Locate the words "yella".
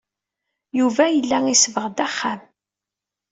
1.09-1.37